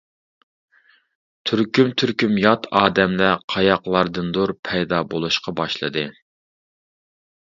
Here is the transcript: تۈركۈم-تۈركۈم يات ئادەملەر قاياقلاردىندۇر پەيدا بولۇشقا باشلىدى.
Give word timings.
تۈركۈم-تۈركۈم 1.49 2.33
يات 2.45 2.65
ئادەملەر 2.79 3.45
قاياقلاردىندۇر 3.55 4.55
پەيدا 4.71 5.03
بولۇشقا 5.13 5.55
باشلىدى. 5.61 6.07